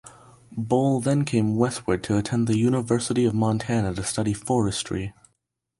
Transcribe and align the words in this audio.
Bolle 0.57 0.99
then 0.99 1.25
came 1.25 1.55
westward 1.57 2.03
to 2.05 2.17
attend 2.17 2.47
the 2.47 2.57
University 2.57 3.23
of 3.23 3.35
Montana 3.35 3.93
to 3.93 4.01
study 4.03 4.33
forestry. 4.33 5.13